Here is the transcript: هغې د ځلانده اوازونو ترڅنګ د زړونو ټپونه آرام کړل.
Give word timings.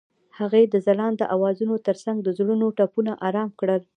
هغې 0.39 0.63
د 0.69 0.75
ځلانده 0.85 1.25
اوازونو 1.35 1.75
ترڅنګ 1.87 2.17
د 2.23 2.29
زړونو 2.37 2.65
ټپونه 2.77 3.11
آرام 3.27 3.49
کړل. 3.59 3.81